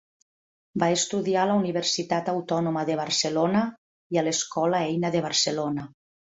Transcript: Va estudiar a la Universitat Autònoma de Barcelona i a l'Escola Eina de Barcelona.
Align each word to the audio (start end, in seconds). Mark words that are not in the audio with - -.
Va 0.83 0.87
estudiar 0.93 1.43
a 1.43 1.49
la 1.51 1.57
Universitat 1.59 2.33
Autònoma 2.33 2.87
de 2.89 2.97
Barcelona 3.03 3.63
i 4.17 4.23
a 4.23 4.27
l'Escola 4.29 4.83
Eina 4.91 5.17
de 5.19 5.25
Barcelona. 5.31 5.91